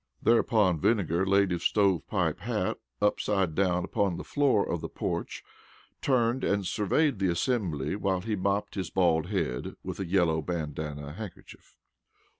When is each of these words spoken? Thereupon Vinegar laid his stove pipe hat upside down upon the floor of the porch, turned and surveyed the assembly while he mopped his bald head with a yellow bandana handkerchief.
Thereupon 0.23 0.79
Vinegar 0.79 1.27
laid 1.27 1.51
his 1.51 1.61
stove 1.61 2.07
pipe 2.07 2.39
hat 2.39 2.79
upside 3.03 3.53
down 3.53 3.83
upon 3.85 4.17
the 4.17 4.23
floor 4.23 4.67
of 4.67 4.81
the 4.81 4.89
porch, 4.89 5.43
turned 6.01 6.43
and 6.43 6.65
surveyed 6.65 7.19
the 7.19 7.29
assembly 7.29 7.95
while 7.95 8.21
he 8.21 8.35
mopped 8.35 8.73
his 8.73 8.89
bald 8.89 9.27
head 9.27 9.75
with 9.83 9.99
a 9.99 10.07
yellow 10.07 10.41
bandana 10.41 11.13
handkerchief. 11.13 11.75